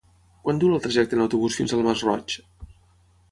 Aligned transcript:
Quant 0.45 0.61
dura 0.61 0.77
el 0.77 0.81
trajecte 0.85 1.15
en 1.17 1.21
autobús 1.25 1.57
fins 1.59 1.75
al 1.77 1.85
Masroig? 1.89 2.39